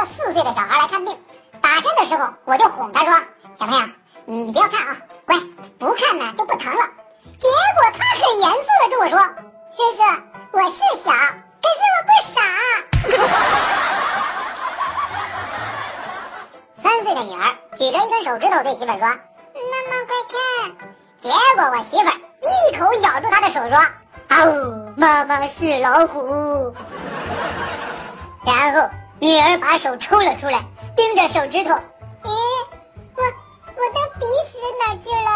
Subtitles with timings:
[0.00, 1.14] 个四岁的小孩来看病，
[1.60, 3.12] 打针的时候我就哄他说
[3.60, 3.86] ：“小朋友，
[4.24, 5.36] 你不要看啊，乖，
[5.78, 6.80] 不看呢就不疼了。”
[7.36, 9.18] 结果他很严肃的跟我说
[9.70, 10.06] ：“先生，
[10.52, 12.40] 我是小，可是我不傻。”
[16.82, 20.40] 三岁的女儿举着一根手指头对媳妇说：“妈妈快看！”
[21.20, 22.06] 结果我媳妇
[22.40, 23.76] 一口咬住她的手说
[24.34, 26.74] ：“哦，妈妈是老虎。”
[28.42, 28.88] 然后
[29.20, 30.64] 女儿把手抽了出来，
[30.96, 31.74] 盯着手指头
[32.24, 32.30] ：“咦，
[33.14, 35.30] 我我的鼻屎哪去了？”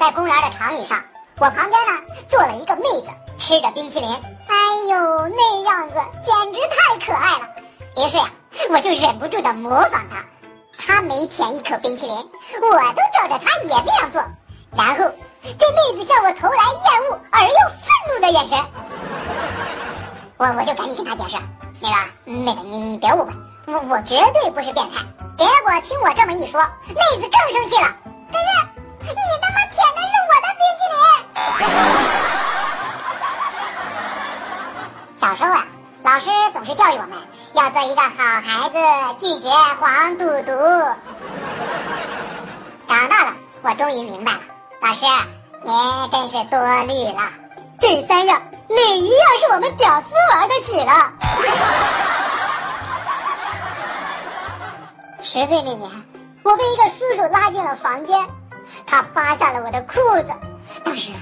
[0.00, 1.00] 在公园的长椅上，
[1.38, 1.92] 我旁边呢
[2.28, 4.10] 坐了一个妹子，吃着冰淇淋。
[4.48, 4.56] 哎
[4.90, 7.48] 呦，那样子简直太可爱了。
[7.96, 8.28] 于是呀，
[8.70, 10.24] 我就忍不住的模仿她。
[10.76, 14.20] 她每舔一口冰淇淋，我都照着她也那样做。
[14.76, 14.96] 然后，
[15.56, 18.58] 这妹子向我投来厌恶而又愤怒的眼神。
[20.38, 21.36] 我我就赶紧跟她解释，
[21.80, 23.32] 那个妹子，你你别误会，
[23.66, 25.04] 我我绝对不是变态。
[25.36, 27.88] 结果听我这么一说，妹子更生气了。
[28.32, 28.44] 可是。
[29.08, 31.02] 你他妈舔的是我的冰淇淋！
[35.16, 35.66] 小时候啊，
[36.02, 37.16] 老师总是教育我们
[37.54, 38.08] 要做一个好
[38.42, 38.76] 孩子，
[39.18, 39.48] 拒绝
[39.80, 40.52] 黄赌毒。
[42.86, 44.40] 长大了，我终于明白了，
[44.82, 45.06] 老师，
[45.62, 47.22] 您真是多虑了。
[47.88, 51.10] 这三样哪一样是我们屌丝玩得起了？
[55.22, 55.90] 十岁那年，
[56.42, 58.20] 我被一个叔叔拉进了房间。
[58.86, 60.34] 他扒下了我的裤子，
[60.84, 61.12] 当时，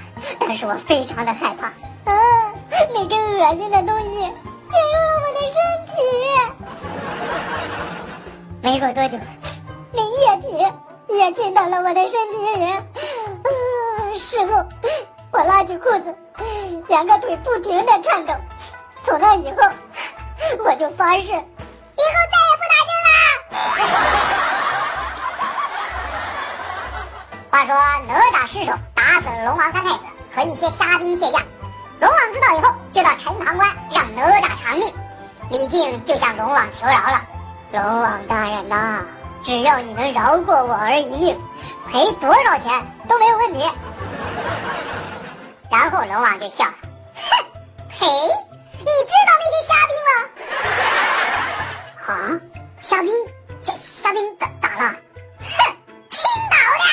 [0.41, 1.67] 当时我非常的害怕，
[2.11, 2.51] 啊，
[2.93, 5.93] 那个恶心的东西进入了我的身体。
[8.61, 9.17] 没过多久，
[9.93, 10.67] 那液体
[11.15, 12.65] 也进到了我的身体里。
[12.65, 12.83] 啊，
[14.15, 14.65] 事后
[15.31, 16.13] 我拉起裤子，
[16.87, 18.33] 两个腿不停的颤抖。
[19.03, 19.57] 从那以后，
[20.63, 21.41] 我就发誓，以后
[21.95, 23.09] 再也不打针了。
[27.49, 27.73] 话说
[28.07, 29.99] 哪吒失手打死了龙王三太子
[30.35, 31.41] 和一些虾兵蟹将，
[31.99, 34.93] 龙王知道以后就到陈塘关让哪吒偿命。
[35.49, 37.21] 李靖就向龙王求饶了
[37.71, 39.05] ：“龙王大人呐，
[39.43, 41.39] 只要你能饶过我儿一命，
[41.89, 43.65] 赔多少钱都没有问题。
[45.71, 46.73] ”然后龙王就笑了
[53.63, 54.95] ：“兵，虾兵咋咋了？
[55.39, 55.77] 哼，
[56.09, 56.83] 青岛的。”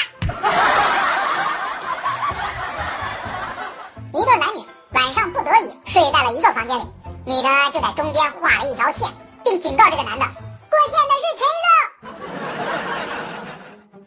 [4.19, 6.83] 一对男女晚上不得已睡在了一个房间里，
[7.25, 9.09] 女的就在中间画了一条线，
[9.45, 11.67] 并警告这个男的过线的是禽兽。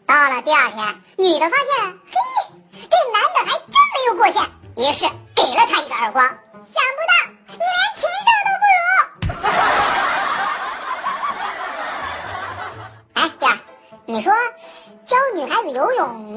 [0.06, 2.16] 到了第二天，女的发现，嘿，
[2.72, 4.42] 这男的还真没有过线，
[4.76, 5.04] 于是
[5.36, 6.26] 给了他一个耳光。
[6.26, 7.12] 想不到
[7.46, 7.58] 你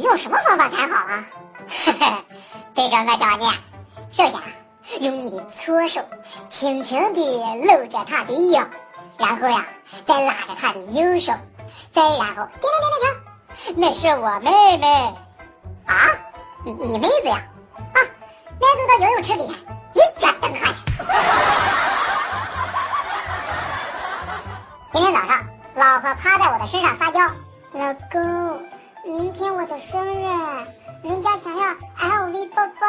[0.02, 1.24] 用什么方法才好啊？
[2.74, 3.46] 这个我教你，
[4.10, 4.34] 首先
[5.02, 6.02] 用你的左手
[6.50, 8.66] 轻轻地搂着他的腰，
[9.18, 9.64] 然后呀，
[10.06, 11.34] 再拉着他的右手，
[11.94, 13.14] 再然后停停停停
[13.76, 15.14] 停，那是我妹妹
[15.86, 16.10] 啊，
[16.66, 17.40] 你你妹子呀？
[17.94, 18.02] 啊，
[18.60, 20.80] 来走到游泳池里，一脚蹬下去。
[24.94, 25.46] 今天早上，
[25.76, 27.20] 老婆趴在我的身上撒娇。
[27.74, 28.20] 老公，
[29.04, 30.28] 明天我的生日，
[31.02, 31.64] 人家想要
[31.98, 32.86] LV 包包，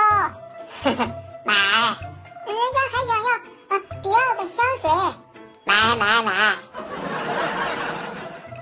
[1.44, 1.54] 买。
[2.44, 3.30] 人家还想要
[3.68, 4.90] 啊迪奥的香水，
[5.64, 6.56] 买买买。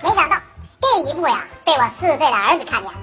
[0.01, 0.37] 没想到
[0.81, 2.93] 这一幕呀，被我四岁的儿子看见了。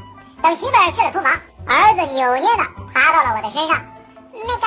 [0.42, 1.32] 等媳妇儿去了厨房，
[1.66, 3.84] 儿子扭捏的爬到了我的身上。
[4.32, 4.66] 那个，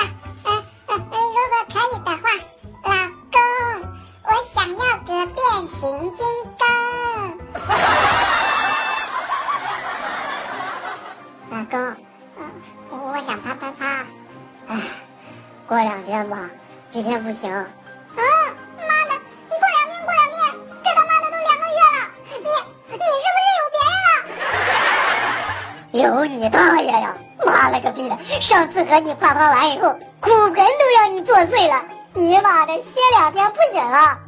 [11.72, 11.96] 老公，
[12.36, 12.42] 嗯，
[13.12, 14.04] 我想啪啪啪，
[14.68, 14.76] 哎，
[15.66, 16.50] 过两天吧，
[16.90, 17.50] 今天不行。
[17.50, 17.64] 啊，
[18.14, 19.14] 妈的，
[19.48, 20.36] 你过两天过两天，
[20.84, 21.98] 这他妈的都两个月了，
[22.28, 22.48] 你
[22.92, 24.04] 你是不是有别人
[26.04, 26.20] 了？
[26.20, 27.14] 有你大爷呀！
[27.46, 30.62] 妈了个逼的，上次和你啪啪完以后，骨盆都
[30.94, 31.82] 让你坐碎了，
[32.12, 34.18] 你妈的歇两天不行了。